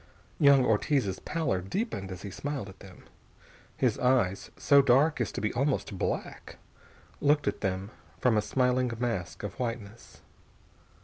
[0.39, 3.03] Young Ortiz's pallor deepened as he smiled at them.
[3.77, 6.57] His eyes, so dark as to be almost black,
[7.19, 10.23] looked at them from a smiling mask of whiteness.